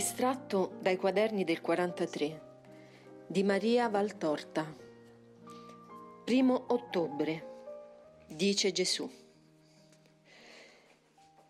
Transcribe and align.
Estratto 0.00 0.78
dai 0.80 0.96
quaderni 0.96 1.44
del 1.44 1.60
43 1.60 2.40
di 3.26 3.42
Maria 3.42 3.86
Valtorta. 3.90 4.74
Primo 6.24 6.64
ottobre. 6.68 7.44
Dice 8.26 8.72
Gesù. 8.72 9.06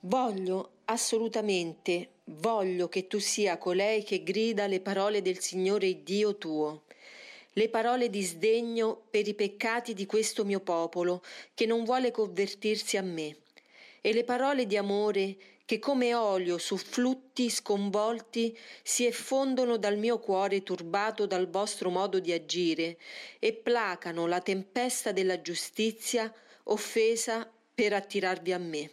Voglio 0.01 0.79
assolutamente, 0.87 2.15
voglio 2.25 2.89
che 2.89 3.07
tu 3.07 3.21
sia 3.21 3.57
colei 3.57 4.03
che 4.03 4.25
grida 4.25 4.67
le 4.67 4.81
parole 4.81 5.23
del 5.23 5.39
Signore 5.39 6.03
Dio 6.03 6.37
tuo, 6.37 6.87
le 7.53 7.69
parole 7.69 8.11
di 8.11 8.23
sdegno 8.23 9.01
per 9.11 9.29
i 9.29 9.35
peccati 9.35 9.95
di 9.95 10.07
questo 10.07 10.45
mio 10.45 10.59
popolo 10.59 11.23
che 11.55 11.67
non 11.67 11.85
vuole 11.85 12.11
convertirsi 12.11 12.97
a 12.97 13.03
me, 13.03 13.37
e 14.01 14.13
le 14.13 14.25
parole 14.25 14.67
di 14.67 14.77
amore 14.77 15.37
che 15.71 15.79
come 15.79 16.15
olio 16.15 16.59
su 16.59 16.77
flutti 16.77 17.49
sconvolti 17.49 18.59
si 18.83 19.07
effondono 19.07 19.77
dal 19.77 19.99
mio 19.99 20.19
cuore 20.19 20.65
turbato 20.65 21.27
dal 21.27 21.49
vostro 21.49 21.91
modo 21.91 22.19
di 22.19 22.33
agire 22.33 22.99
e 23.39 23.53
placano 23.53 24.27
la 24.27 24.41
tempesta 24.41 25.13
della 25.13 25.41
giustizia 25.41 26.35
offesa 26.65 27.49
per 27.73 27.93
attirarvi 27.93 28.53
a 28.53 28.59
me. 28.59 28.91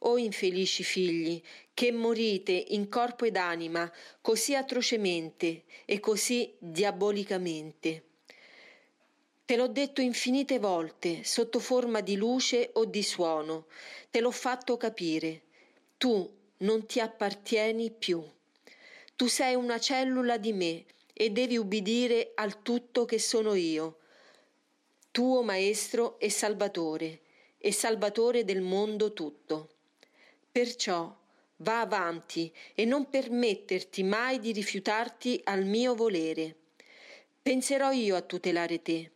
O 0.00 0.18
infelici 0.18 0.84
figli, 0.84 1.40
che 1.72 1.90
morite 1.92 2.52
in 2.52 2.90
corpo 2.90 3.24
ed 3.24 3.36
anima 3.36 3.90
così 4.20 4.54
atrocemente 4.54 5.62
e 5.86 5.98
così 5.98 6.54
diabolicamente. 6.58 8.04
Te 9.46 9.56
l'ho 9.56 9.68
detto 9.68 10.02
infinite 10.02 10.58
volte, 10.58 11.24
sotto 11.24 11.58
forma 11.58 12.02
di 12.02 12.16
luce 12.16 12.68
o 12.74 12.84
di 12.84 13.02
suono, 13.02 13.64
te 14.10 14.20
l'ho 14.20 14.30
fatto 14.30 14.76
capire 14.76 15.44
tu 16.00 16.34
non 16.60 16.86
ti 16.86 16.98
appartieni 16.98 17.90
più. 17.90 18.24
Tu 19.16 19.26
sei 19.26 19.54
una 19.54 19.78
cellula 19.78 20.38
di 20.38 20.54
me 20.54 20.86
e 21.12 21.28
devi 21.28 21.58
ubbidire 21.58 22.32
al 22.36 22.62
tutto 22.62 23.04
che 23.04 23.18
sono 23.18 23.52
io, 23.52 23.98
tuo 25.10 25.42
Maestro 25.42 26.18
e 26.18 26.30
Salvatore, 26.30 27.20
e 27.58 27.70
Salvatore 27.70 28.44
del 28.44 28.62
mondo 28.62 29.12
tutto. 29.12 29.74
Perciò 30.50 31.14
va 31.56 31.80
avanti 31.82 32.50
e 32.74 32.86
non 32.86 33.10
permetterti 33.10 34.02
mai 34.02 34.38
di 34.38 34.52
rifiutarti 34.52 35.38
al 35.44 35.66
mio 35.66 35.94
volere. 35.94 36.56
Penserò 37.42 37.90
io 37.90 38.16
a 38.16 38.22
tutelare 38.22 38.80
te. 38.80 39.10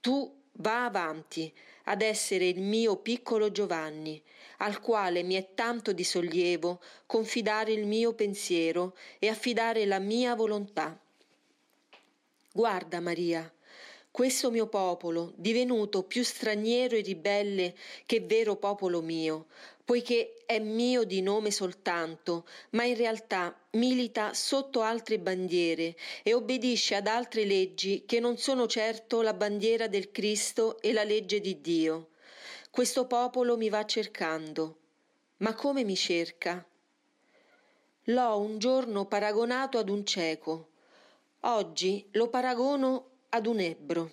Tu 0.00 0.34
va 0.52 0.86
avanti 0.86 1.52
ad 1.84 2.00
essere 2.00 2.46
il 2.46 2.62
mio 2.62 2.96
piccolo 2.96 3.50
Giovanni, 3.50 4.22
al 4.62 4.80
quale 4.80 5.22
mi 5.22 5.34
è 5.34 5.54
tanto 5.54 5.92
di 5.92 6.04
sollievo 6.04 6.80
confidare 7.06 7.72
il 7.72 7.86
mio 7.86 8.14
pensiero 8.14 8.96
e 9.18 9.28
affidare 9.28 9.84
la 9.86 9.98
mia 9.98 10.34
volontà. 10.34 10.98
Guarda 12.52 13.00
Maria, 13.00 13.52
questo 14.10 14.50
mio 14.50 14.66
popolo, 14.66 15.32
divenuto 15.36 16.04
più 16.04 16.22
straniero 16.22 16.94
e 16.96 17.00
ribelle 17.00 17.74
che 18.06 18.20
vero 18.20 18.56
popolo 18.56 19.00
mio, 19.00 19.46
poiché 19.84 20.44
è 20.46 20.60
mio 20.60 21.02
di 21.04 21.22
nome 21.22 21.50
soltanto, 21.50 22.46
ma 22.70 22.84
in 22.84 22.96
realtà 22.96 23.58
milita 23.72 24.32
sotto 24.32 24.82
altre 24.82 25.18
bandiere 25.18 25.96
e 26.22 26.34
obbedisce 26.34 26.94
ad 26.94 27.08
altre 27.08 27.44
leggi 27.44 28.04
che 28.06 28.20
non 28.20 28.36
sono 28.36 28.68
certo 28.68 29.22
la 29.22 29.34
bandiera 29.34 29.88
del 29.88 30.12
Cristo 30.12 30.80
e 30.80 30.92
la 30.92 31.02
legge 31.02 31.40
di 31.40 31.60
Dio. 31.60 32.10
Questo 32.72 33.06
popolo 33.06 33.58
mi 33.58 33.68
va 33.68 33.84
cercando. 33.84 34.78
Ma 35.40 35.52
come 35.52 35.84
mi 35.84 35.94
cerca? 35.94 36.66
L'ho 38.04 38.38
un 38.38 38.58
giorno 38.58 39.04
paragonato 39.04 39.76
ad 39.76 39.90
un 39.90 40.06
cieco. 40.06 40.70
Oggi 41.40 42.08
lo 42.12 42.30
paragono 42.30 43.08
ad 43.28 43.44
un 43.44 43.60
ebbro. 43.60 44.12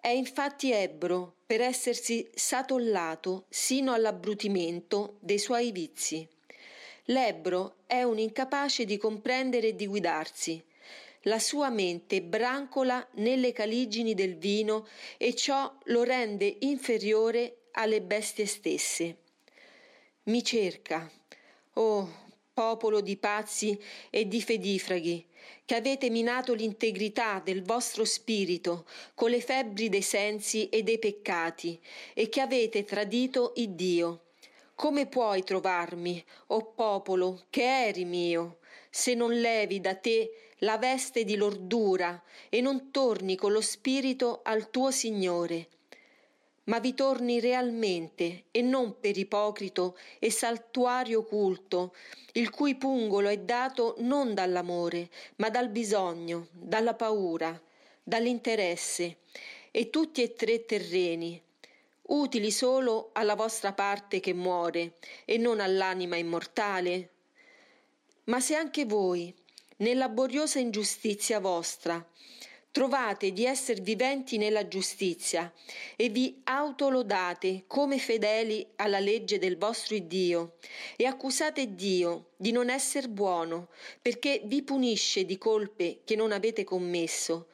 È 0.00 0.08
infatti 0.08 0.72
ebbro 0.72 1.36
per 1.46 1.60
essersi 1.60 2.28
satollato 2.34 3.44
sino 3.50 3.92
all'abbrutimento 3.92 5.18
dei 5.20 5.38
suoi 5.38 5.70
vizi. 5.70 6.28
L'ebbro 7.04 7.76
è 7.86 8.02
un 8.02 8.18
incapace 8.18 8.84
di 8.84 8.96
comprendere 8.96 9.68
e 9.68 9.76
di 9.76 9.86
guidarsi. 9.86 10.60
La 11.26 11.38
sua 11.38 11.70
mente 11.70 12.22
brancola 12.22 13.06
nelle 13.14 13.52
caligini 13.52 14.14
del 14.14 14.36
vino 14.36 14.86
e 15.16 15.34
ciò 15.34 15.74
lo 15.84 16.02
rende 16.02 16.56
inferiore 16.60 17.68
alle 17.72 18.02
bestie 18.02 18.46
stesse. 18.46 19.16
Mi 20.24 20.42
cerca, 20.42 21.10
oh 21.74 22.22
popolo 22.54 23.00
di 23.00 23.16
pazzi 23.16 23.76
e 24.10 24.28
di 24.28 24.40
fedifraghi, 24.40 25.26
che 25.64 25.74
avete 25.74 26.08
minato 26.08 26.54
l'integrità 26.54 27.40
del 27.44 27.64
vostro 27.64 28.04
spirito 28.04 28.86
con 29.14 29.30
le 29.30 29.40
febbri 29.40 29.88
dei 29.88 30.02
sensi 30.02 30.68
e 30.68 30.84
dei 30.84 31.00
peccati, 31.00 31.78
e 32.14 32.28
che 32.28 32.40
avete 32.40 32.84
tradito 32.84 33.52
il 33.56 33.70
Dio. 33.70 34.20
Come 34.76 35.06
puoi 35.06 35.42
trovarmi, 35.42 36.24
o 36.48 36.56
oh 36.56 36.72
popolo, 36.72 37.42
che 37.50 37.86
eri 37.86 38.04
mio, 38.04 38.58
se 38.88 39.14
non 39.14 39.32
levi 39.32 39.80
da 39.80 39.96
te 39.96 40.43
la 40.58 40.78
veste 40.78 41.24
di 41.24 41.36
lordura 41.36 42.22
e 42.48 42.60
non 42.60 42.90
torni 42.90 43.36
con 43.36 43.52
lo 43.52 43.60
spirito 43.60 44.40
al 44.42 44.70
tuo 44.70 44.90
Signore, 44.90 45.68
ma 46.64 46.78
vi 46.78 46.94
torni 46.94 47.40
realmente 47.40 48.44
e 48.50 48.62
non 48.62 48.98
per 48.98 49.18
ipocrito 49.18 49.96
e 50.18 50.30
saltuario 50.30 51.24
culto, 51.24 51.94
il 52.32 52.50
cui 52.50 52.74
pungolo 52.76 53.28
è 53.28 53.38
dato 53.38 53.96
non 53.98 54.34
dall'amore, 54.34 55.10
ma 55.36 55.50
dal 55.50 55.68
bisogno, 55.68 56.48
dalla 56.52 56.94
paura, 56.94 57.60
dall'interesse, 58.02 59.18
e 59.70 59.90
tutti 59.90 60.22
e 60.22 60.34
tre 60.34 60.64
terreni, 60.64 61.40
utili 62.02 62.50
solo 62.50 63.10
alla 63.12 63.34
vostra 63.34 63.72
parte 63.72 64.20
che 64.20 64.32
muore 64.32 64.98
e 65.24 65.36
non 65.36 65.58
all'anima 65.58 66.16
immortale? 66.16 67.10
Ma 68.24 68.40
se 68.40 68.54
anche 68.54 68.84
voi, 68.84 69.34
nella 69.76 70.06
laboriosa 70.06 70.58
ingiustizia 70.58 71.40
vostra, 71.40 72.06
trovate 72.74 73.32
di 73.32 73.46
essere 73.46 73.80
viventi 73.82 74.36
nella 74.36 74.66
giustizia 74.66 75.52
e 75.94 76.08
vi 76.08 76.40
autolodate 76.42 77.64
come 77.68 77.98
fedeli 77.98 78.66
alla 78.74 78.98
legge 78.98 79.38
del 79.38 79.56
vostro 79.56 79.96
Dio 79.98 80.56
e 80.96 81.06
accusate 81.06 81.76
Dio 81.76 82.30
di 82.36 82.50
non 82.50 82.70
essere 82.70 83.08
buono 83.08 83.68
perché 84.02 84.42
vi 84.44 84.62
punisce 84.62 85.24
di 85.24 85.38
colpe 85.38 86.00
che 86.02 86.16
non 86.16 86.32
avete 86.32 86.64
commesso. 86.64 87.46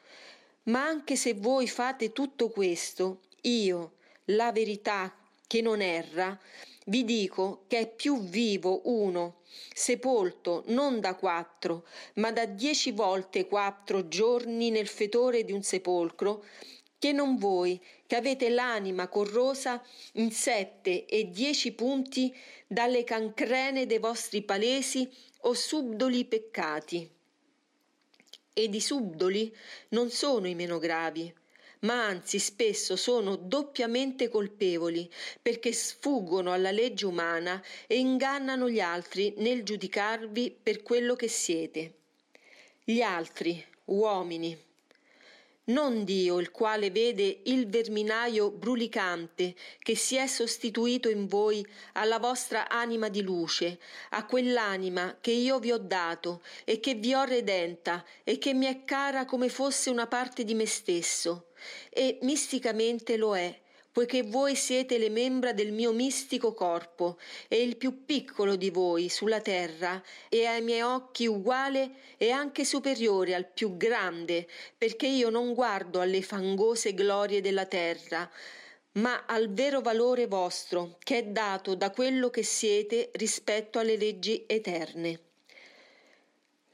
Ma 0.64 0.86
anche 0.86 1.16
se 1.16 1.34
voi 1.34 1.68
fate 1.68 2.12
tutto 2.12 2.48
questo, 2.48 3.20
io, 3.42 3.96
la 4.26 4.52
verità 4.52 5.14
che 5.46 5.60
non 5.60 5.82
erra, 5.82 6.38
vi 6.86 7.04
dico 7.04 7.64
che 7.66 7.78
è 7.78 7.88
più 7.88 8.22
vivo 8.22 8.80
uno 8.84 9.40
sepolto 9.74 10.64
non 10.68 11.00
da 11.00 11.14
quattro, 11.14 11.86
ma 12.14 12.32
da 12.32 12.46
dieci 12.46 12.92
volte 12.92 13.46
quattro 13.46 14.08
giorni 14.08 14.70
nel 14.70 14.86
fetore 14.86 15.44
di 15.44 15.52
un 15.52 15.62
sepolcro, 15.62 16.44
che 16.98 17.12
non 17.12 17.36
voi, 17.36 17.80
che 18.06 18.16
avete 18.16 18.50
l'anima 18.50 19.08
corrosa 19.08 19.82
in 20.12 20.30
sette 20.30 21.06
e 21.06 21.30
dieci 21.30 21.72
punti 21.72 22.34
dalle 22.66 23.04
cancrene 23.04 23.86
dei 23.86 23.98
vostri 23.98 24.42
palesi 24.42 25.10
o 25.42 25.54
subdoli 25.54 26.26
peccati. 26.26 27.10
Ed 28.52 28.74
i 28.74 28.80
subdoli 28.80 29.54
non 29.90 30.10
sono 30.10 30.46
i 30.46 30.54
meno 30.54 30.78
gravi, 30.78 31.32
ma 31.80 32.06
anzi 32.06 32.38
spesso 32.38 32.96
sono 32.96 33.36
doppiamente 33.36 34.28
colpevoli 34.28 35.10
perché 35.40 35.72
sfuggono 35.72 36.52
alla 36.52 36.70
legge 36.70 37.06
umana 37.06 37.62
e 37.86 37.98
ingannano 37.98 38.68
gli 38.68 38.80
altri 38.80 39.34
nel 39.38 39.62
giudicarvi 39.62 40.58
per 40.62 40.82
quello 40.82 41.14
che 41.14 41.28
siete. 41.28 41.94
Gli 42.84 43.00
altri, 43.00 43.64
uomini, 43.86 44.56
non 45.64 46.04
Dio 46.04 46.38
il 46.38 46.50
quale 46.50 46.90
vede 46.90 47.40
il 47.44 47.68
verminaio 47.68 48.50
brulicante 48.50 49.54
che 49.78 49.94
si 49.94 50.16
è 50.16 50.26
sostituito 50.26 51.08
in 51.08 51.26
voi 51.26 51.64
alla 51.92 52.18
vostra 52.18 52.68
anima 52.68 53.08
di 53.08 53.22
luce, 53.22 53.78
a 54.10 54.24
quell'anima 54.26 55.18
che 55.20 55.30
io 55.30 55.58
vi 55.58 55.70
ho 55.72 55.78
dato 55.78 56.42
e 56.64 56.80
che 56.80 56.94
vi 56.94 57.14
ho 57.14 57.24
redenta 57.24 58.04
e 58.24 58.38
che 58.38 58.54
mi 58.54 58.66
è 58.66 58.84
cara 58.84 59.24
come 59.24 59.48
fosse 59.48 59.90
una 59.90 60.06
parte 60.06 60.44
di 60.44 60.54
me 60.54 60.66
stesso, 60.66 61.48
e 61.90 62.18
misticamente 62.22 63.16
lo 63.16 63.36
è, 63.36 63.60
poiché 64.00 64.22
voi 64.22 64.56
siete 64.56 64.96
le 64.96 65.10
membra 65.10 65.52
del 65.52 65.72
mio 65.72 65.92
mistico 65.92 66.54
corpo 66.54 67.18
e 67.48 67.62
il 67.62 67.76
più 67.76 68.06
piccolo 68.06 68.56
di 68.56 68.70
voi 68.70 69.10
sulla 69.10 69.42
terra 69.42 70.02
e 70.30 70.46
ai 70.46 70.62
miei 70.62 70.80
occhi 70.80 71.26
uguale 71.26 71.90
e 72.16 72.30
anche 72.30 72.64
superiore 72.64 73.34
al 73.34 73.46
più 73.46 73.76
grande, 73.76 74.48
perché 74.78 75.06
io 75.06 75.28
non 75.28 75.52
guardo 75.52 76.00
alle 76.00 76.22
fangose 76.22 76.94
glorie 76.94 77.42
della 77.42 77.66
terra, 77.66 78.26
ma 78.92 79.26
al 79.26 79.52
vero 79.52 79.82
valore 79.82 80.26
vostro, 80.26 80.96
che 81.00 81.18
è 81.18 81.24
dato 81.24 81.74
da 81.74 81.90
quello 81.90 82.30
che 82.30 82.42
siete 82.42 83.10
rispetto 83.12 83.78
alle 83.78 83.98
leggi 83.98 84.44
eterne. 84.46 85.29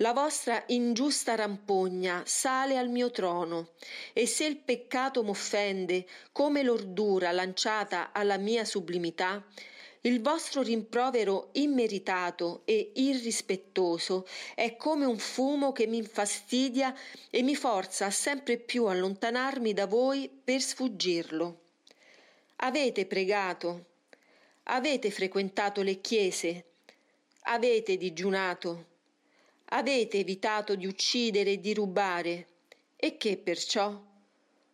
La 0.01 0.13
vostra 0.13 0.63
ingiusta 0.67 1.37
rampogna 1.37 2.23
sale 2.27 2.77
al 2.77 2.91
mio 2.91 3.11
trono, 3.11 3.71
e 4.13 4.27
se 4.27 4.45
il 4.45 4.59
peccato 4.59 5.23
m'offende 5.23 6.07
come 6.33 6.63
l'ordura 6.63 7.33
lanciata 7.33 8.13
alla 8.13 8.37
mia 8.37 8.67
sublimità, 8.67 9.43
il 10.03 10.21
vostro 10.21 10.61
rimprovero 10.61 11.49
immeritato 11.53 12.61
e 12.67 12.93
irrispettoso 12.97 14.27
è 14.55 14.77
come 14.77 15.07
un 15.07 15.17
fumo 15.19 15.73
che 15.73 15.87
mi 15.87 15.97
infastidia 15.97 16.95
e 17.31 17.41
mi 17.41 17.57
forza 17.57 18.11
sempre 18.11 18.59
più 18.59 18.85
allontanarmi 18.85 19.73
da 19.73 19.87
voi 19.87 20.29
per 20.29 20.61
sfuggirlo. 20.61 21.61
Avete 22.57 23.07
pregato, 23.07 23.85
avete 24.65 25.11
frequentato 25.11 25.81
le 25.81 26.03
chiese, 26.03 26.65
avete 27.45 27.97
digiunato, 27.97 28.95
avete 29.71 30.19
evitato 30.19 30.75
di 30.75 30.87
uccidere 30.87 31.53
e 31.53 31.61
di 31.61 31.75
rubare, 31.75 32.47
e 32.97 33.17
che 33.17 33.37
perciò? 33.37 34.01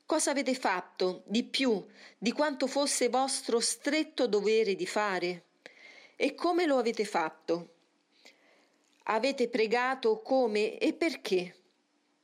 Cosa 0.04 0.30
avete 0.30 0.54
fatto 0.54 1.22
di 1.26 1.44
più 1.44 1.84
di 2.18 2.32
quanto 2.32 2.66
fosse 2.66 3.08
vostro 3.08 3.60
stretto 3.60 4.26
dovere 4.26 4.74
di 4.74 4.86
fare? 4.86 5.44
E 6.16 6.34
come 6.34 6.66
lo 6.66 6.76
avete 6.76 7.04
fatto? 7.04 7.68
Avete 9.04 9.48
pregato 9.48 10.20
come 10.20 10.78
e 10.78 10.92
perché? 10.92 11.56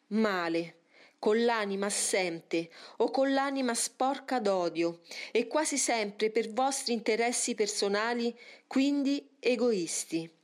Male, 0.08 0.76
con 1.18 1.42
l'anima 1.44 1.86
assente 1.86 2.70
o 2.98 3.10
con 3.10 3.32
l'anima 3.32 3.74
sporca 3.74 4.38
d'odio 4.38 5.00
e 5.32 5.46
quasi 5.46 5.78
sempre 5.78 6.30
per 6.30 6.52
vostri 6.52 6.92
interessi 6.92 7.54
personali, 7.54 8.36
quindi 8.66 9.28
egoisti. 9.40 10.37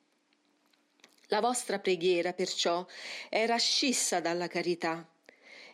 La 1.34 1.40
vostra 1.40 1.80
preghiera, 1.80 2.32
perciò, 2.32 2.86
era 3.28 3.56
scissa 3.56 4.20
dalla 4.20 4.46
carità 4.46 5.04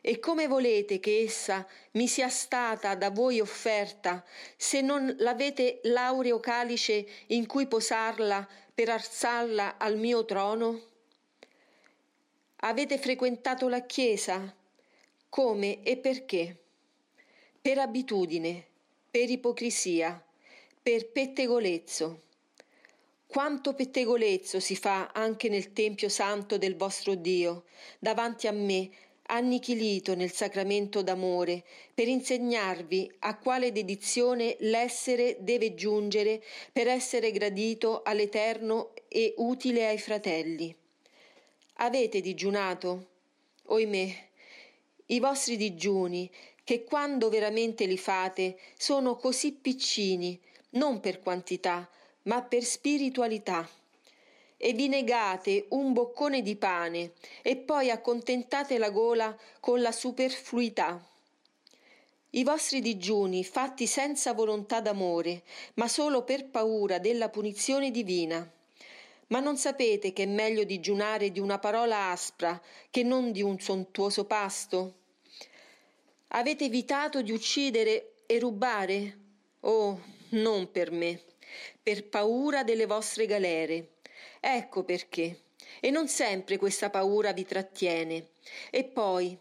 e 0.00 0.18
come 0.18 0.46
volete 0.46 1.00
che 1.00 1.22
essa 1.22 1.66
mi 1.90 2.08
sia 2.08 2.30
stata 2.30 2.94
da 2.94 3.10
voi 3.10 3.40
offerta, 3.40 4.24
se 4.56 4.80
non 4.80 5.14
l'avete 5.18 5.80
l'aureo 5.82 6.40
calice 6.40 7.06
in 7.26 7.44
cui 7.44 7.66
posarla 7.66 8.48
per 8.72 8.88
alzarla 8.88 9.76
al 9.76 9.98
mio 9.98 10.24
trono? 10.24 10.80
Avete 12.60 12.96
frequentato 12.96 13.68
la 13.68 13.84
Chiesa? 13.84 14.56
Come 15.28 15.82
e 15.82 15.98
perché? 15.98 16.56
Per 17.60 17.76
abitudine, 17.76 18.64
per 19.10 19.28
ipocrisia, 19.28 20.24
per 20.82 21.10
pettegolezzo. 21.10 22.28
Quanto 23.30 23.74
pettegolezzo 23.74 24.58
si 24.58 24.74
fa 24.74 25.12
anche 25.14 25.48
nel 25.48 25.72
Tempio 25.72 26.08
Santo 26.08 26.58
del 26.58 26.74
vostro 26.74 27.14
Dio, 27.14 27.62
davanti 28.00 28.48
a 28.48 28.50
me, 28.50 28.90
annichilito 29.26 30.16
nel 30.16 30.32
sacramento 30.32 31.00
d'amore, 31.00 31.62
per 31.94 32.08
insegnarvi 32.08 33.08
a 33.20 33.38
quale 33.38 33.70
dedizione 33.70 34.56
l'essere 34.58 35.36
deve 35.38 35.74
giungere 35.74 36.42
per 36.72 36.88
essere 36.88 37.30
gradito 37.30 38.02
all'Eterno 38.02 38.94
e 39.06 39.32
utile 39.36 39.86
ai 39.86 39.98
fratelli. 39.98 40.74
Avete 41.74 42.20
digiunato? 42.20 43.10
Oimè, 43.66 44.28
i 45.06 45.20
vostri 45.20 45.56
digiuni, 45.56 46.28
che 46.64 46.82
quando 46.82 47.28
veramente 47.28 47.84
li 47.84 47.96
fate, 47.96 48.58
sono 48.76 49.14
così 49.14 49.52
piccini, 49.52 50.36
non 50.70 50.98
per 50.98 51.20
quantità, 51.20 51.88
ma 52.22 52.42
per 52.42 52.64
spiritualità 52.64 53.68
e 54.62 54.74
vi 54.74 54.88
negate 54.88 55.66
un 55.70 55.94
boccone 55.94 56.42
di 56.42 56.54
pane 56.56 57.12
e 57.40 57.56
poi 57.56 57.90
accontentate 57.90 58.76
la 58.76 58.90
gola 58.90 59.34
con 59.58 59.80
la 59.80 59.90
superfluità. 59.90 61.02
I 62.32 62.44
vostri 62.44 62.80
digiuni 62.80 63.42
fatti 63.42 63.86
senza 63.86 64.34
volontà 64.34 64.80
d'amore, 64.80 65.42
ma 65.74 65.88
solo 65.88 66.22
per 66.24 66.46
paura 66.50 66.98
della 66.98 67.30
punizione 67.30 67.90
divina. 67.90 68.48
Ma 69.28 69.40
non 69.40 69.56
sapete 69.56 70.12
che 70.12 70.24
è 70.24 70.26
meglio 70.26 70.64
digiunare 70.64 71.32
di 71.32 71.40
una 71.40 71.58
parola 71.58 72.10
aspra 72.10 72.60
che 72.90 73.02
non 73.02 73.32
di 73.32 73.42
un 73.42 73.58
sontuoso 73.58 74.26
pasto? 74.26 74.94
Avete 76.28 76.64
evitato 76.66 77.22
di 77.22 77.32
uccidere 77.32 78.12
e 78.26 78.38
rubare? 78.38 79.18
Oh, 79.60 80.00
non 80.30 80.70
per 80.70 80.90
me, 80.92 81.20
per 81.82 82.08
paura 82.08 82.64
delle 82.64 82.86
vostre 82.86 83.26
galere 83.26 83.98
Ecco 84.40 84.84
perché. 84.84 85.42
E 85.80 85.90
non 85.90 86.08
sempre 86.08 86.56
questa 86.56 86.90
paura 86.90 87.32
vi 87.32 87.44
trattiene. 87.44 88.28
E 88.70 88.84
poi, 88.84 89.38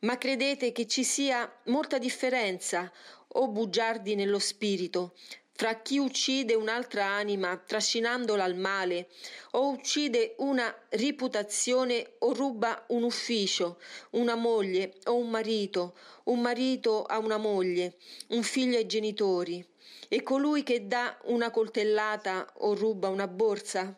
ma 0.00 0.18
credete 0.18 0.70
che 0.72 0.86
ci 0.86 1.02
sia 1.02 1.50
molta 1.64 1.98
differenza, 1.98 2.92
o 3.36 3.48
bugiardi 3.48 4.14
nello 4.14 4.38
spirito, 4.38 5.14
fra 5.56 5.80
chi 5.82 5.98
uccide 5.98 6.54
un'altra 6.54 7.06
anima 7.06 7.56
trascinandola 7.56 8.42
al 8.42 8.56
male, 8.56 9.08
o 9.52 9.68
uccide 9.68 10.34
una 10.38 10.74
riputazione 10.90 12.14
o 12.18 12.32
ruba 12.32 12.84
un 12.88 13.04
ufficio, 13.04 13.78
una 14.10 14.34
moglie 14.34 14.94
o 15.04 15.14
un 15.14 15.30
marito, 15.30 15.96
un 16.24 16.40
marito 16.40 17.04
a 17.04 17.18
una 17.18 17.36
moglie, 17.36 17.94
un 18.28 18.42
figlio 18.42 18.76
ai 18.76 18.86
genitori, 18.86 19.64
e 20.08 20.22
colui 20.24 20.64
che 20.64 20.88
dà 20.88 21.16
una 21.24 21.50
coltellata 21.50 22.52
o 22.58 22.74
ruba 22.74 23.08
una 23.08 23.28
borsa? 23.28 23.96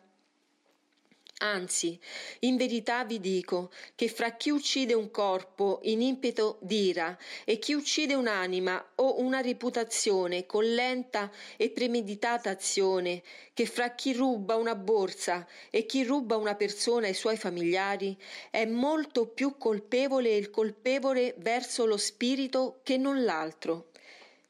Anzi, 1.39 1.99
in 2.39 2.57
verità 2.57 3.05
vi 3.05 3.19
dico 3.19 3.69
che 3.93 4.09
fra 4.09 4.31
chi 4.31 4.49
uccide 4.49 4.95
un 4.95 5.11
corpo 5.11 5.81
in 5.83 6.01
impeto 6.01 6.57
d'ira 6.61 7.15
e 7.45 7.59
chi 7.59 7.73
uccide 7.73 8.15
un'anima 8.15 8.93
o 8.95 9.21
una 9.21 9.39
reputazione 9.41 10.47
con 10.47 10.63
lenta 10.63 11.31
e 11.55 11.69
premeditata 11.69 12.49
azione, 12.49 13.21
che 13.53 13.67
fra 13.67 13.93
chi 13.93 14.13
ruba 14.13 14.55
una 14.55 14.73
borsa 14.73 15.47
e 15.69 15.85
chi 15.85 16.03
ruba 16.03 16.37
una 16.37 16.55
persona 16.55 17.05
ai 17.05 17.13
suoi 17.13 17.37
familiari, 17.37 18.17
è 18.49 18.65
molto 18.65 19.27
più 19.27 19.57
colpevole 19.59 20.35
il 20.35 20.49
colpevole 20.49 21.35
verso 21.37 21.85
lo 21.85 21.97
spirito 21.97 22.79
che 22.81 22.97
non 22.97 23.23
l'altro. 23.23 23.91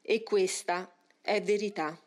E 0.00 0.22
questa 0.22 0.90
è 1.20 1.42
verità. 1.42 2.00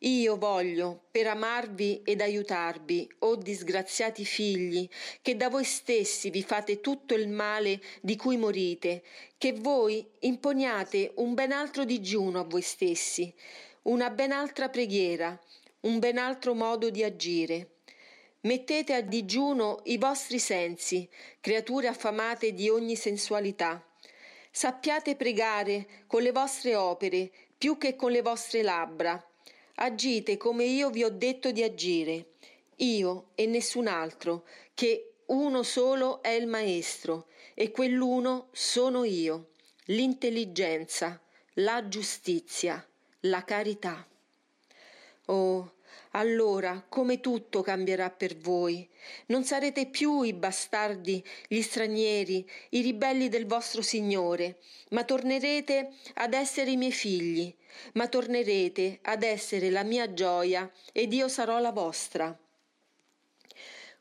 Io 0.00 0.36
voglio, 0.36 1.06
per 1.10 1.26
amarvi 1.26 2.02
ed 2.04 2.20
aiutarvi, 2.20 3.10
o 3.20 3.28
oh 3.28 3.36
disgraziati 3.36 4.26
figli, 4.26 4.86
che 5.22 5.36
da 5.36 5.48
voi 5.48 5.64
stessi 5.64 6.28
vi 6.28 6.42
fate 6.42 6.82
tutto 6.82 7.14
il 7.14 7.28
male 7.28 7.80
di 8.02 8.14
cui 8.14 8.36
morite, 8.36 9.02
che 9.38 9.52
voi 9.52 10.06
imponiate 10.20 11.12
un 11.14 11.32
ben 11.32 11.50
altro 11.50 11.86
digiuno 11.86 12.40
a 12.40 12.44
voi 12.44 12.60
stessi, 12.60 13.32
una 13.82 14.10
ben 14.10 14.32
altra 14.32 14.68
preghiera, 14.68 15.40
un 15.80 15.98
ben 15.98 16.18
altro 16.18 16.52
modo 16.52 16.90
di 16.90 17.02
agire. 17.02 17.76
Mettete 18.40 18.92
a 18.92 19.00
digiuno 19.00 19.80
i 19.84 19.96
vostri 19.96 20.38
sensi, 20.38 21.08
creature 21.40 21.88
affamate 21.88 22.52
di 22.52 22.68
ogni 22.68 22.96
sensualità. 22.96 23.82
Sappiate 24.50 25.16
pregare 25.16 25.86
con 26.06 26.20
le 26.20 26.32
vostre 26.32 26.74
opere 26.76 27.30
più 27.56 27.78
che 27.78 27.96
con 27.96 28.10
le 28.10 28.20
vostre 28.20 28.62
labbra 28.62 29.25
Agite 29.78 30.38
come 30.38 30.64
io 30.64 30.88
vi 30.88 31.04
ho 31.04 31.10
detto 31.10 31.52
di 31.52 31.62
agire, 31.62 32.32
io 32.76 33.28
e 33.34 33.44
nessun 33.44 33.88
altro, 33.88 34.46
che 34.72 35.16
uno 35.26 35.62
solo 35.62 36.22
è 36.22 36.30
il 36.30 36.46
Maestro, 36.46 37.26
e 37.52 37.70
quell'uno 37.70 38.48
sono 38.52 39.04
io, 39.04 39.50
l'intelligenza, 39.86 41.20
la 41.54 41.86
giustizia, 41.88 42.86
la 43.20 43.44
carità. 43.44 44.06
Oh, 45.26 45.72
allora 46.12 46.84
come 46.88 47.20
tutto 47.20 47.62
cambierà 47.62 48.10
per 48.10 48.36
voi. 48.36 48.88
Non 49.26 49.44
sarete 49.44 49.86
più 49.86 50.22
i 50.22 50.32
bastardi, 50.32 51.24
gli 51.48 51.60
stranieri, 51.60 52.48
i 52.70 52.80
ribelli 52.80 53.28
del 53.28 53.46
vostro 53.46 53.82
Signore, 53.82 54.58
ma 54.90 55.04
tornerete 55.04 55.90
ad 56.14 56.34
essere 56.34 56.70
i 56.70 56.76
miei 56.76 56.92
figli, 56.92 57.54
ma 57.94 58.08
tornerete 58.08 59.00
ad 59.02 59.22
essere 59.22 59.70
la 59.70 59.82
mia 59.82 60.12
gioia 60.12 60.70
ed 60.92 61.12
io 61.12 61.28
sarò 61.28 61.58
la 61.58 61.72
vostra. 61.72 62.36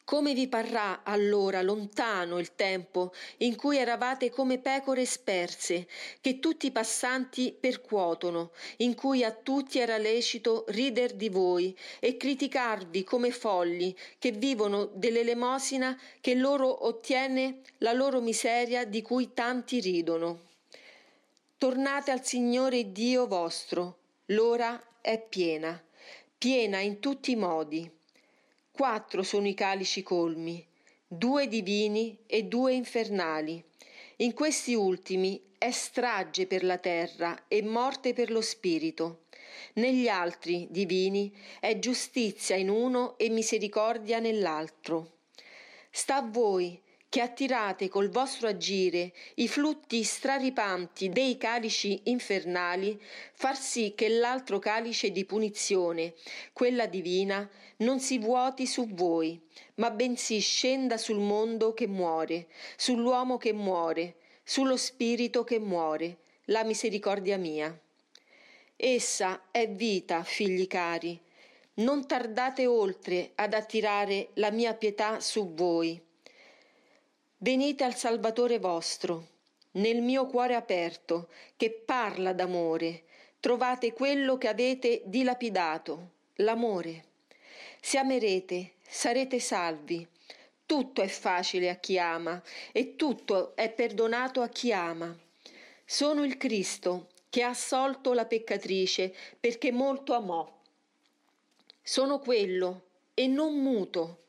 Come 0.06 0.36
vi 0.36 0.48
parrà 0.48 1.02
allora 1.02 1.64
lontano 1.64 2.38
il 2.38 2.54
tempo 2.54 3.12
in 3.38 3.56
cui 3.56 3.80
eravate 3.80 4.30
come 4.30 4.60
pecore 4.60 5.04
sperse, 5.04 5.88
che 6.22 6.38
tutti 6.38 6.68
i 6.68 6.72
passanti 6.72 7.52
percuotono, 7.60 8.52
in 8.78 8.94
cui 8.94 9.24
a 9.24 9.32
tutti 9.32 9.80
era 9.80 9.98
lecito 9.98 10.66
rider 10.68 11.16
di 11.16 11.30
voi 11.30 11.76
e 12.00 12.18
criticarvi 12.18 13.04
come 13.04 13.32
folli 13.32 13.98
che 14.20 14.30
vivono 14.30 14.92
dell'elemosina 14.94 16.00
che 16.22 16.36
loro 16.36 16.86
ottiene 16.86 17.62
la 17.80 17.92
loro 17.92 18.22
miseria 18.22 18.86
di 18.86 19.02
cui 19.02 19.34
tanti 19.34 19.80
ridono. 19.80 20.42
Tornate 21.58 22.12
al 22.12 22.24
Signore 22.24 22.92
Dio 22.92 23.26
vostro, 23.26 23.98
l'ora 24.26 24.80
è 25.02 25.20
piena, 25.20 25.84
piena 26.38 26.78
in 26.78 27.00
tutti 27.00 27.32
i 27.32 27.36
modi 27.36 27.95
Quattro 28.76 29.24
sono 29.24 29.48
i 29.48 29.54
calici 29.54 30.04
colmi, 30.04 30.62
due 31.08 31.48
divini 31.48 32.20
e 32.28 32.44
due 32.44 32.74
infernali. 32.74 33.64
In 34.18 34.34
questi 34.34 34.74
ultimi 34.74 35.42
è 35.58 35.72
strage 35.72 36.46
per 36.46 36.66
la 36.66 36.78
terra 36.78 37.46
e 37.48 37.64
morte 37.64 38.12
per 38.12 38.32
lo 38.32 38.42
spirito. 38.42 39.28
Negli 39.76 40.10
altri 40.10 40.68
divini 40.70 41.34
è 41.62 41.80
giustizia 41.80 42.58
in 42.58 42.70
uno 42.70 43.18
e 43.18 43.30
misericordia 43.30 44.20
nell'altro. 44.20 45.20
Sta 45.90 46.18
a 46.18 46.30
voi 46.30 46.78
che 47.16 47.22
attirate 47.22 47.88
col 47.88 48.10
vostro 48.10 48.50
agire 48.50 49.14
i 49.36 49.48
flutti 49.48 50.04
straripanti 50.04 51.08
dei 51.08 51.38
calici 51.38 52.02
infernali, 52.10 53.02
far 53.32 53.56
sì 53.56 53.94
che 53.96 54.10
l'altro 54.10 54.60
calice 54.60 55.12
di 55.12 55.24
punizione, 55.24 56.14
quella 56.52 56.88
divina, 56.88 57.50
non 57.78 58.02
si 58.02 58.20
vuoti 58.20 58.68
su 58.68 58.90
voi, 58.90 59.42
ma 59.76 59.92
bensì 59.92 60.40
scenda 60.40 60.98
sul 60.98 61.20
mondo 61.20 61.74
che 61.74 61.88
muore, 61.88 62.48
sull'uomo 62.76 63.38
che 63.38 63.54
muore, 63.54 64.16
sullo 64.44 64.76
spirito 64.76 65.46
che 65.46 65.58
muore, 65.58 66.18
la 66.48 66.66
misericordia 66.66 67.38
mia. 67.38 67.80
Essa 68.76 69.44
è 69.52 69.70
vita, 69.70 70.22
figli 70.26 70.68
cari. 70.68 71.18
Non 71.76 72.08
tardate 72.08 72.66
oltre 72.66 73.32
ad 73.36 73.54
attirare 73.54 74.32
la 74.34 74.52
mia 74.52 74.74
pietà 74.74 75.22
su 75.22 75.54
voi 75.54 76.04
Venite 77.38 77.84
al 77.84 77.96
Salvatore 77.96 78.60
vostro, 78.60 79.28
nel 79.72 80.02
mio 80.02 80.26
cuore 80.26 80.56
aperto, 80.56 81.28
che 81.58 81.70
parla 81.70 82.32
d'amore, 82.32 83.04
trovate 83.42 83.92
quello 83.92 84.38
che 84.38 84.48
avete 84.48 85.02
dilapidato, 85.04 86.12
l'amore. 86.36 87.04
Se 87.82 87.98
amerete, 87.98 88.76
sarete 88.88 89.42
salvi. 89.42 90.08
Tutto 90.66 91.02
è 91.02 91.08
facile 91.08 91.70
a 91.70 91.76
chi 91.76 92.00
ama 92.00 92.42
e 92.72 92.96
tutto 92.96 93.54
è 93.58 93.70
perdonato 93.70 94.42
a 94.42 94.48
chi 94.48 94.72
ama. 94.72 95.14
Sono 95.84 96.24
il 96.24 96.38
Cristo 96.38 97.10
che 97.30 97.44
ha 97.44 97.50
assolto 97.50 98.14
la 98.14 98.26
peccatrice 98.26 99.14
perché 99.38 99.74
molto 99.74 100.14
amò. 100.14 100.50
Sono 101.84 102.20
quello 102.20 102.84
e 103.14 103.28
non 103.28 103.62
muto. 103.62 104.24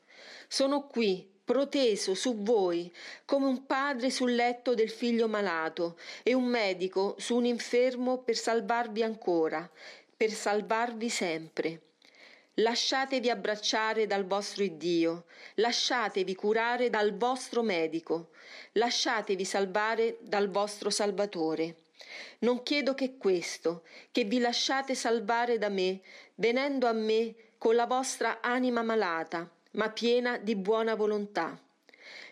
Sono 0.49 0.87
qui 0.87 1.35
proteso 1.47 2.13
su 2.13 2.43
voi 2.43 2.93
come 3.23 3.45
un 3.45 3.65
padre 3.65 4.09
sul 4.09 4.35
letto 4.35 4.73
del 4.73 4.89
figlio 4.89 5.29
malato 5.29 5.97
e 6.21 6.33
un 6.33 6.43
medico 6.43 7.15
su 7.19 7.37
un 7.37 7.45
infermo 7.45 8.17
per 8.17 8.35
salvarvi 8.35 9.01
ancora, 9.01 9.71
per 10.17 10.29
salvarvi 10.29 11.07
sempre. 11.07 11.81
Lasciatevi 12.55 13.29
abbracciare 13.29 14.07
dal 14.07 14.25
vostro 14.25 14.65
Iddio, 14.65 15.23
lasciatevi 15.53 16.35
curare 16.35 16.89
dal 16.89 17.15
vostro 17.15 17.63
medico, 17.63 18.31
lasciatevi 18.73 19.45
salvare 19.45 20.17
dal 20.19 20.49
vostro 20.49 20.89
Salvatore. 20.89 21.75
Non 22.39 22.61
chiedo 22.61 22.93
che 22.93 23.15
questo, 23.15 23.83
che 24.11 24.25
vi 24.25 24.39
lasciate 24.39 24.95
salvare 24.95 25.57
da 25.57 25.69
me, 25.69 26.01
venendo 26.35 26.87
a 26.87 26.91
me 26.91 27.35
con 27.57 27.73
la 27.73 27.85
vostra 27.85 28.41
anima 28.41 28.81
malata, 28.81 29.49
ma 29.77 29.89
piena 29.89 30.37
di 30.37 30.55
buona 30.55 30.93
volontà. 30.93 31.59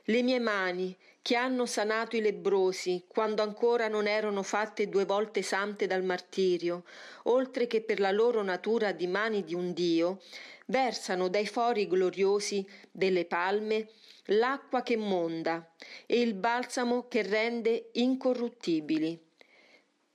Le 0.03 0.21
mie 0.21 0.39
mani, 0.39 0.95
che 1.21 1.35
hanno 1.35 1.65
sanato 1.65 2.15
i 2.15 2.21
lebrosi 2.21 3.05
quando 3.07 3.41
ancora 3.41 3.87
non 3.87 4.05
erano 4.05 4.43
fatte 4.43 4.89
due 4.89 5.05
volte 5.05 5.41
sante 5.41 5.87
dal 5.87 6.03
martirio, 6.03 6.83
oltre 7.23 7.65
che 7.65 7.81
per 7.81 7.99
la 7.99 8.11
loro 8.11 8.43
natura 8.43 8.91
di 8.91 9.07
mani 9.07 9.43
di 9.43 9.55
un 9.55 9.73
Dio, 9.73 10.21
versano 10.67 11.27
dai 11.27 11.47
fori 11.47 11.87
gloriosi 11.87 12.63
delle 12.91 13.25
palme 13.25 13.89
l'acqua 14.25 14.83
che 14.83 14.97
monda 14.97 15.73
e 16.05 16.19
il 16.19 16.35
balsamo 16.35 17.07
che 17.07 17.23
rende 17.23 17.89
incorruttibili. 17.93 19.19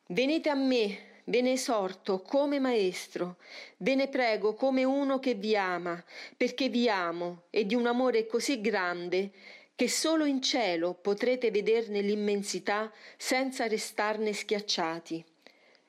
Venite 0.06 0.48
a 0.48 0.54
me, 0.54 1.09
Ve 1.30 1.42
ne 1.42 1.52
esorto 1.52 2.22
come 2.22 2.58
maestro, 2.58 3.36
ve 3.76 3.94
ne 3.94 4.08
prego 4.08 4.54
come 4.54 4.82
uno 4.82 5.20
che 5.20 5.34
vi 5.34 5.56
ama, 5.56 6.02
perché 6.36 6.68
vi 6.68 6.88
amo 6.88 7.42
e 7.50 7.66
di 7.66 7.76
un 7.76 7.86
amore 7.86 8.26
così 8.26 8.60
grande 8.60 9.30
che 9.76 9.88
solo 9.88 10.24
in 10.24 10.42
cielo 10.42 10.92
potrete 10.92 11.52
vederne 11.52 12.00
l'immensità 12.00 12.90
senza 13.16 13.68
restarne 13.68 14.32
schiacciati. 14.32 15.24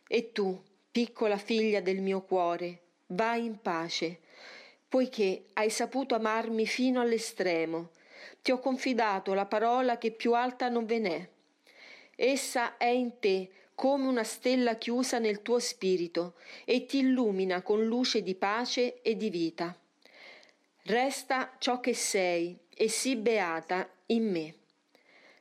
E 0.07 0.31
tu, 0.31 0.61
piccola 0.91 1.37
figlia 1.37 1.81
del 1.81 2.01
mio 2.01 2.21
cuore, 2.21 2.79
vai 3.07 3.43
in 3.43 3.59
pace, 3.61 4.19
poiché 4.87 5.45
hai 5.53 5.71
saputo 5.71 6.13
amarmi 6.13 6.67
fino 6.67 7.01
all'estremo. 7.01 7.89
Ti 8.43 8.51
ho 8.51 8.59
confidato 8.59 9.33
la 9.33 9.47
parola 9.47 9.97
che 9.97 10.11
più 10.11 10.35
alta 10.35 10.69
non 10.69 10.85
ve 10.85 10.99
n'è. 10.99 11.29
Essa 12.15 12.77
è 12.77 12.85
in 12.85 13.17
te 13.17 13.49
come 13.81 14.05
una 14.05 14.23
stella 14.23 14.75
chiusa 14.75 15.17
nel 15.17 15.41
tuo 15.41 15.57
spirito 15.57 16.35
e 16.65 16.85
ti 16.85 16.99
illumina 16.99 17.63
con 17.63 17.83
luce 17.83 18.21
di 18.21 18.35
pace 18.35 19.01
e 19.01 19.17
di 19.17 19.31
vita. 19.31 19.75
Resta 20.83 21.55
ciò 21.57 21.79
che 21.79 21.95
sei 21.95 22.55
e 22.69 22.87
sii 22.87 23.15
beata 23.15 23.89
in 24.07 24.29
me. 24.29 24.55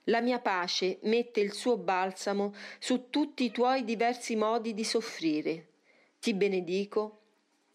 La 0.04 0.22
mia 0.22 0.38
pace 0.38 1.00
mette 1.02 1.40
il 1.40 1.52
suo 1.52 1.76
balsamo 1.76 2.54
su 2.78 3.10
tutti 3.10 3.44
i 3.44 3.50
tuoi 3.50 3.84
diversi 3.84 4.36
modi 4.36 4.72
di 4.72 4.84
soffrire. 4.84 5.66
Ti 6.18 6.32
benedico 6.32 7.18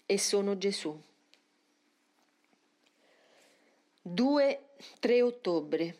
e 0.07 0.17
sono 0.17 0.57
Gesù. 0.57 0.99
2-3 4.03 5.21
ottobre. 5.21 5.97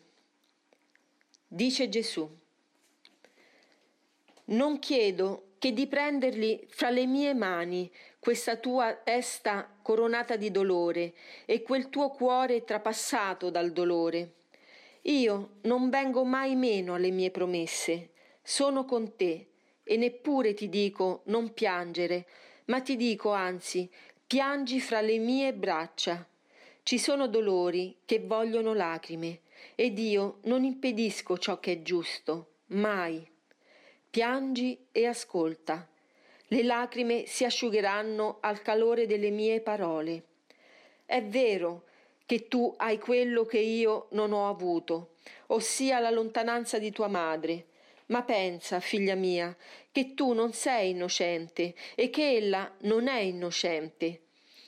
Dice 1.46 1.88
Gesù. 1.88 2.44
Non 4.48 4.78
chiedo 4.78 5.54
che 5.58 5.72
di 5.72 5.88
prenderli 5.88 6.64
fra 6.68 6.90
le 6.90 7.04
mie 7.04 7.34
mani 7.34 7.90
questa 8.20 8.56
tua 8.56 8.94
testa 8.94 9.68
coronata 9.82 10.36
di 10.36 10.52
dolore 10.52 11.14
e 11.44 11.62
quel 11.62 11.88
tuo 11.88 12.10
cuore 12.10 12.62
trapassato 12.62 13.50
dal 13.50 13.72
dolore. 13.72 14.34
Io 15.02 15.56
non 15.62 15.90
vengo 15.90 16.24
mai 16.24 16.54
meno 16.54 16.94
alle 16.94 17.10
mie 17.10 17.32
promesse, 17.32 18.10
sono 18.40 18.84
con 18.84 19.16
te 19.16 19.48
e 19.82 19.96
neppure 19.96 20.54
ti 20.54 20.68
dico 20.68 21.22
non 21.24 21.52
piangere, 21.52 22.26
ma 22.66 22.80
ti 22.80 22.94
dico 22.94 23.32
anzi 23.32 23.90
piangi 24.24 24.78
fra 24.78 25.00
le 25.00 25.18
mie 25.18 25.52
braccia. 25.54 26.24
Ci 26.84 26.98
sono 26.98 27.26
dolori 27.26 27.96
che 28.04 28.20
vogliono 28.20 28.74
lacrime 28.74 29.40
ed 29.74 29.98
io 29.98 30.38
non 30.44 30.62
impedisco 30.62 31.36
ciò 31.36 31.58
che 31.58 31.72
è 31.72 31.82
giusto, 31.82 32.50
mai 32.66 33.34
piangi 34.16 34.86
e 34.92 35.04
ascolta. 35.04 35.86
Le 36.46 36.62
lacrime 36.62 37.26
si 37.26 37.44
asciugheranno 37.44 38.38
al 38.40 38.62
calore 38.62 39.04
delle 39.04 39.28
mie 39.28 39.60
parole. 39.60 40.22
È 41.04 41.22
vero 41.22 41.84
che 42.24 42.48
tu 42.48 42.72
hai 42.78 42.98
quello 42.98 43.44
che 43.44 43.58
io 43.58 44.06
non 44.12 44.32
ho 44.32 44.48
avuto, 44.48 45.16
ossia 45.48 45.98
la 45.98 46.08
lontananza 46.08 46.78
di 46.78 46.90
tua 46.92 47.08
madre, 47.08 47.66
ma 48.06 48.22
pensa, 48.22 48.80
figlia 48.80 49.14
mia, 49.14 49.54
che 49.92 50.14
tu 50.14 50.32
non 50.32 50.54
sei 50.54 50.92
innocente 50.92 51.74
e 51.94 52.08
che 52.08 52.36
ella 52.36 52.74
non 52.84 53.08
è 53.08 53.18
innocente. 53.18 54.22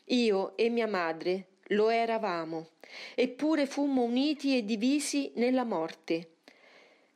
Io 0.08 0.58
e 0.58 0.68
mia 0.68 0.86
madre 0.86 1.52
lo 1.68 1.88
eravamo, 1.88 2.72
eppure 3.14 3.64
fummo 3.64 4.02
uniti 4.02 4.58
e 4.58 4.62
divisi 4.66 5.32
nella 5.36 5.64
morte. 5.64 6.32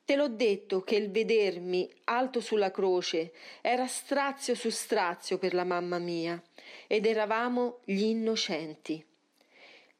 Te 0.04 0.16
l'ho 0.16 0.28
detto 0.28 0.82
che 0.82 0.96
il 0.96 1.10
vedermi 1.10 1.88
alto 2.04 2.40
sulla 2.40 2.72
croce 2.72 3.32
era 3.60 3.86
strazio 3.86 4.54
su 4.56 4.68
strazio 4.68 5.38
per 5.38 5.54
la 5.54 5.64
mamma 5.64 5.98
mia, 5.98 6.42
ed 6.88 7.06
eravamo 7.06 7.78
gli 7.84 8.02
innocenti. 8.02 9.04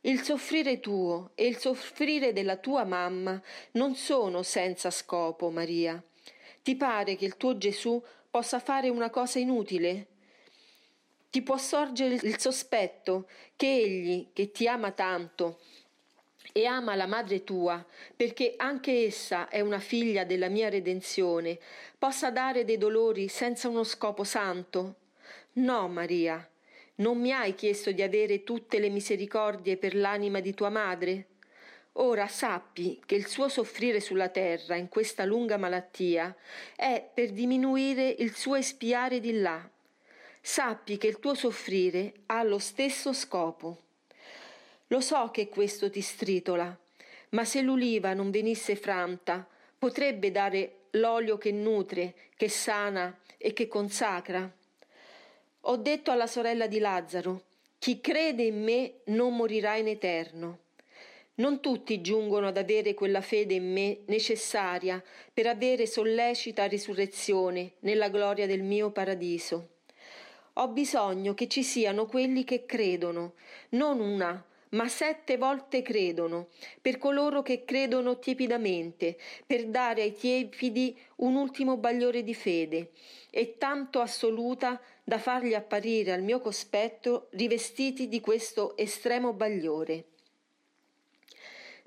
Il 0.00 0.22
soffrire 0.22 0.80
tuo 0.80 1.30
e 1.36 1.46
il 1.46 1.58
soffrire 1.58 2.32
della 2.32 2.56
tua 2.56 2.82
mamma 2.84 3.40
non 3.72 3.94
sono 3.94 4.42
senza 4.42 4.90
scopo, 4.90 5.50
Maria. 5.50 6.02
Ti 6.60 6.74
pare 6.74 7.14
che 7.14 7.24
il 7.24 7.36
tuo 7.36 7.56
Gesù 7.56 8.02
possa 8.28 8.58
fare 8.58 8.88
una 8.88 9.10
cosa 9.10 9.38
inutile? 9.38 10.06
Ti 11.30 11.42
può 11.42 11.56
sorgere 11.56 12.14
il 12.14 12.38
sospetto 12.40 13.28
che 13.54 13.72
egli, 13.72 14.30
che 14.32 14.50
ti 14.50 14.66
ama 14.66 14.90
tanto, 14.90 15.60
e 16.52 16.66
ama 16.66 16.94
la 16.94 17.06
madre 17.06 17.42
tua, 17.42 17.84
perché 18.14 18.54
anche 18.56 19.04
essa 19.06 19.48
è 19.48 19.60
una 19.60 19.78
figlia 19.78 20.24
della 20.24 20.48
mia 20.48 20.68
redenzione, 20.68 21.58
possa 21.98 22.30
dare 22.30 22.64
dei 22.64 22.78
dolori 22.78 23.28
senza 23.28 23.68
uno 23.68 23.84
scopo 23.84 24.22
santo? 24.22 24.96
No, 25.54 25.88
Maria, 25.88 26.46
non 26.96 27.18
mi 27.18 27.32
hai 27.32 27.54
chiesto 27.54 27.90
di 27.90 28.02
avere 28.02 28.44
tutte 28.44 28.78
le 28.78 28.90
misericordie 28.90 29.76
per 29.76 29.94
l'anima 29.94 30.40
di 30.40 30.54
tua 30.54 30.68
madre? 30.68 31.26
Ora 31.96 32.26
sappi 32.26 33.02
che 33.04 33.14
il 33.14 33.26
suo 33.26 33.48
soffrire 33.48 34.00
sulla 34.00 34.28
terra 34.28 34.76
in 34.76 34.88
questa 34.88 35.24
lunga 35.24 35.58
malattia 35.58 36.34
è 36.74 37.06
per 37.12 37.32
diminuire 37.32 38.08
il 38.18 38.34
suo 38.34 38.54
espiare 38.54 39.20
di 39.20 39.38
là. 39.40 39.68
Sappi 40.40 40.96
che 40.96 41.06
il 41.06 41.18
tuo 41.18 41.34
soffrire 41.34 42.14
ha 42.26 42.42
lo 42.44 42.58
stesso 42.58 43.12
scopo. 43.12 43.78
Lo 44.92 45.00
so 45.00 45.30
che 45.30 45.48
questo 45.48 45.88
ti 45.88 46.02
stritola, 46.02 46.78
ma 47.30 47.46
se 47.46 47.62
l'uliva 47.62 48.12
non 48.12 48.30
venisse 48.30 48.76
franta, 48.76 49.48
potrebbe 49.78 50.30
dare 50.30 50.80
l'olio 50.90 51.38
che 51.38 51.50
nutre, 51.50 52.14
che 52.36 52.50
sana 52.50 53.18
e 53.38 53.54
che 53.54 53.68
consacra? 53.68 54.54
Ho 55.60 55.76
detto 55.76 56.10
alla 56.10 56.26
sorella 56.26 56.66
di 56.66 56.78
Lazzaro, 56.78 57.44
chi 57.78 58.02
crede 58.02 58.42
in 58.42 58.62
me 58.62 58.96
non 59.04 59.34
morirà 59.34 59.76
in 59.76 59.88
eterno. 59.88 60.58
Non 61.36 61.62
tutti 61.62 62.02
giungono 62.02 62.48
ad 62.48 62.58
avere 62.58 62.92
quella 62.92 63.22
fede 63.22 63.54
in 63.54 63.72
me 63.72 64.00
necessaria 64.08 65.02
per 65.32 65.46
avere 65.46 65.86
sollecita 65.86 66.66
risurrezione 66.66 67.76
nella 67.78 68.10
gloria 68.10 68.46
del 68.46 68.62
mio 68.62 68.90
paradiso. 68.90 69.68
Ho 70.56 70.68
bisogno 70.68 71.32
che 71.32 71.48
ci 71.48 71.62
siano 71.62 72.04
quelli 72.04 72.44
che 72.44 72.66
credono, 72.66 73.32
non 73.70 73.98
una, 73.98 74.44
ma 74.72 74.88
sette 74.88 75.36
volte 75.36 75.82
credono, 75.82 76.48
per 76.80 76.98
coloro 76.98 77.42
che 77.42 77.64
credono 77.64 78.18
tiepidamente, 78.18 79.16
per 79.46 79.66
dare 79.66 80.02
ai 80.02 80.14
tiepidi 80.14 80.98
un 81.16 81.36
ultimo 81.36 81.76
bagliore 81.76 82.22
di 82.22 82.34
fede, 82.34 82.90
e 83.30 83.56
tanto 83.58 84.00
assoluta 84.00 84.80
da 85.04 85.18
farli 85.18 85.54
apparire 85.54 86.12
al 86.12 86.22
mio 86.22 86.40
cospetto 86.40 87.28
rivestiti 87.32 88.08
di 88.08 88.20
questo 88.20 88.76
estremo 88.76 89.32
bagliore. 89.32 90.04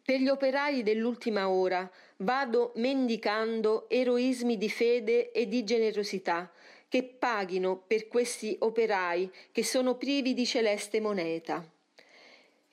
Per 0.03 0.19
gli 0.19 0.27
operai 0.27 0.83
dell'ultima 0.83 1.49
ora 1.49 1.89
vado 2.17 2.71
mendicando 2.75 3.89
eroismi 3.89 4.57
di 4.57 4.69
fede 4.69 5.31
e 5.31 5.47
di 5.47 5.63
generosità, 5.63 6.51
che 6.87 7.03
paghino 7.03 7.83
per 7.87 8.07
questi 8.07 8.55
operai 8.59 9.31
che 9.51 9.63
sono 9.63 9.95
privi 9.95 10.35
di 10.35 10.45
celeste 10.45 11.01
moneta. 11.01 11.67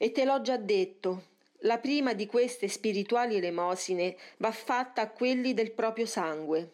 E 0.03 0.11
te 0.11 0.25
l'ho 0.25 0.41
già 0.41 0.57
detto, 0.57 1.27
la 1.59 1.79
prima 1.79 2.13
di 2.13 2.27
queste 2.27 2.67
spirituali 2.67 3.37
elemosine 3.37 4.17
va 4.39 4.51
fatta 4.51 5.03
a 5.03 5.09
quelli 5.09 5.55
del 5.55 5.71
proprio 5.71 6.07
sangue. 6.07 6.71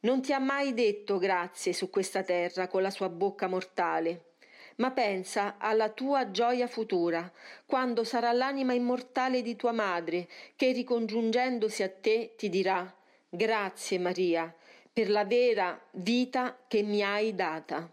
Non 0.00 0.20
ti 0.20 0.34
ha 0.34 0.38
mai 0.38 0.74
detto 0.74 1.16
grazie 1.16 1.72
su 1.72 1.88
questa 1.88 2.22
terra 2.22 2.68
con 2.68 2.82
la 2.82 2.90
sua 2.90 3.08
bocca 3.08 3.46
mortale, 3.46 4.32
ma 4.76 4.90
pensa 4.90 5.56
alla 5.56 5.88
tua 5.88 6.30
gioia 6.30 6.66
futura, 6.66 7.32
quando 7.64 8.04
sarà 8.04 8.30
l'anima 8.32 8.74
immortale 8.74 9.40
di 9.40 9.56
tua 9.56 9.72
madre, 9.72 10.28
che 10.54 10.72
ricongiungendosi 10.72 11.82
a 11.82 11.88
te 11.88 12.34
ti 12.36 12.50
dirà 12.50 12.94
Grazie 13.26 13.98
Maria, 13.98 14.54
per 14.92 15.08
la 15.08 15.24
vera 15.24 15.80
vita 15.92 16.58
che 16.68 16.82
mi 16.82 17.02
hai 17.02 17.34
data. 17.34 17.90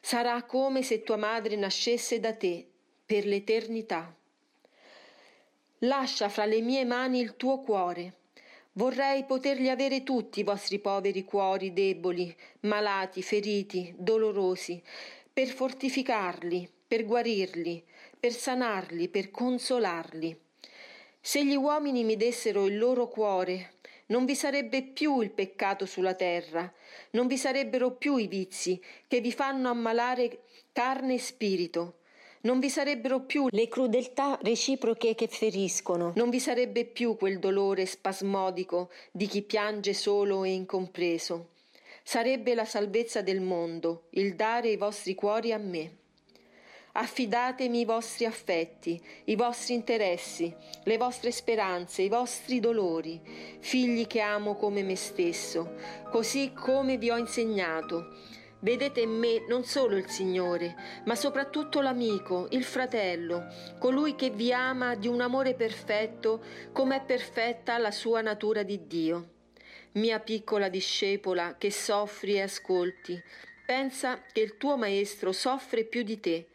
Sarà 0.00 0.44
come 0.44 0.84
se 0.84 1.02
tua 1.02 1.16
madre 1.16 1.56
nascesse 1.56 2.20
da 2.20 2.32
te 2.32 2.67
per 3.08 3.24
l'eternità. 3.24 4.14
Lascia 5.78 6.28
fra 6.28 6.44
le 6.44 6.60
mie 6.60 6.84
mani 6.84 7.20
il 7.20 7.36
tuo 7.36 7.58
cuore. 7.60 8.16
Vorrei 8.72 9.24
poterli 9.24 9.70
avere 9.70 10.02
tutti 10.02 10.40
i 10.40 10.42
vostri 10.42 10.78
poveri 10.78 11.24
cuori 11.24 11.72
deboli, 11.72 12.36
malati, 12.60 13.22
feriti, 13.22 13.94
dolorosi, 13.96 14.82
per 15.32 15.46
fortificarli, 15.46 16.70
per 16.86 17.06
guarirli, 17.06 17.82
per 18.20 18.32
sanarli, 18.32 19.08
per 19.08 19.30
consolarli. 19.30 20.38
Se 21.18 21.42
gli 21.46 21.56
uomini 21.56 22.04
mi 22.04 22.16
dessero 22.18 22.66
il 22.66 22.76
loro 22.76 23.08
cuore, 23.08 23.76
non 24.08 24.26
vi 24.26 24.34
sarebbe 24.34 24.82
più 24.82 25.22
il 25.22 25.30
peccato 25.30 25.86
sulla 25.86 26.14
terra, 26.14 26.70
non 27.12 27.26
vi 27.26 27.38
sarebbero 27.38 27.92
più 27.92 28.18
i 28.18 28.26
vizi 28.26 28.78
che 29.06 29.22
vi 29.22 29.32
fanno 29.32 29.70
ammalare 29.70 30.42
carne 30.72 31.14
e 31.14 31.18
spirito, 31.18 32.00
non 32.42 32.60
vi 32.60 32.70
sarebbero 32.70 33.20
più 33.20 33.48
le 33.50 33.68
crudeltà 33.68 34.38
reciproche 34.42 35.14
che 35.14 35.26
feriscono, 35.26 36.12
non 36.14 36.30
vi 36.30 36.40
sarebbe 36.40 36.84
più 36.84 37.16
quel 37.16 37.38
dolore 37.38 37.86
spasmodico 37.86 38.90
di 39.10 39.26
chi 39.26 39.42
piange 39.42 39.94
solo 39.94 40.44
e 40.44 40.50
incompreso. 40.50 41.50
Sarebbe 42.02 42.54
la 42.54 42.64
salvezza 42.64 43.20
del 43.20 43.40
mondo, 43.40 44.04
il 44.10 44.34
dare 44.34 44.70
i 44.70 44.76
vostri 44.76 45.14
cuori 45.14 45.52
a 45.52 45.58
me. 45.58 45.96
Affidatemi 46.92 47.80
i 47.80 47.84
vostri 47.84 48.24
affetti, 48.24 49.00
i 49.24 49.36
vostri 49.36 49.74
interessi, 49.74 50.52
le 50.84 50.96
vostre 50.96 51.30
speranze, 51.30 52.02
i 52.02 52.08
vostri 52.08 52.60
dolori, 52.60 53.20
figli 53.60 54.06
che 54.06 54.20
amo 54.20 54.56
come 54.56 54.82
me 54.82 54.96
stesso, 54.96 55.74
così 56.10 56.52
come 56.52 56.96
vi 56.96 57.10
ho 57.10 57.16
insegnato. 57.16 58.06
Vedete 58.60 59.00
in 59.00 59.10
me 59.10 59.44
non 59.46 59.64
solo 59.64 59.96
il 59.96 60.08
Signore, 60.08 60.74
ma 61.04 61.14
soprattutto 61.14 61.80
l'amico, 61.80 62.48
il 62.50 62.64
fratello, 62.64 63.46
colui 63.78 64.14
che 64.14 64.30
vi 64.30 64.52
ama 64.52 64.94
di 64.94 65.08
un 65.08 65.20
amore 65.20 65.54
perfetto 65.54 66.42
come 66.72 66.96
è 66.96 67.04
perfetta 67.04 67.78
la 67.78 67.92
sua 67.92 68.20
natura 68.20 68.62
di 68.62 68.86
Dio. 68.86 69.28
Mia 69.92 70.20
piccola 70.20 70.68
discepola 70.68 71.56
che 71.56 71.70
soffri 71.70 72.34
e 72.34 72.42
ascolti, 72.42 73.20
pensa 73.64 74.22
che 74.32 74.40
il 74.40 74.56
tuo 74.56 74.76
Maestro 74.76 75.32
soffre 75.32 75.84
più 75.84 76.02
di 76.02 76.20
te 76.20 76.48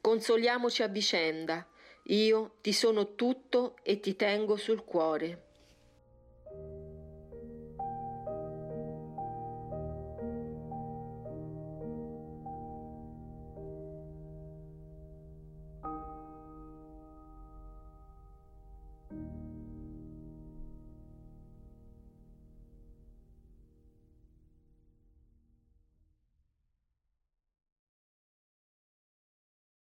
Consoliamoci 0.00 0.82
a 0.82 0.88
vicenda. 0.88 1.66
Io 2.04 2.56
ti 2.62 2.72
sono 2.72 3.14
tutto 3.14 3.76
e 3.82 4.00
ti 4.00 4.16
tengo 4.16 4.56
sul 4.56 4.82
cuore. 4.82 5.49